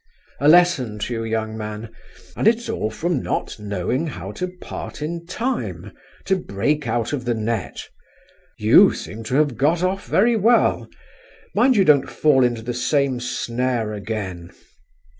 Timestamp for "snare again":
13.19-14.49